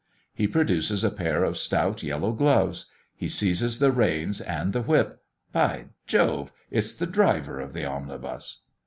He 0.33 0.47
produces 0.47 1.03
a 1.03 1.11
pair 1.11 1.43
of 1.43 1.59
stout 1.59 2.01
yellow 2.01 2.31
gloves; 2.31 2.87
he 3.15 3.27
seizes 3.27 3.77
the 3.77 3.91
reins 3.91 4.41
and 4.41 4.73
the 4.73 4.81
whip 4.81 5.21
by 5.51 5.89
Jove! 6.07 6.51
it's 6.71 6.93
the 6.93 7.05
driver 7.05 7.59
of 7.59 7.73
the 7.73 7.85
omnibus! 7.85 8.63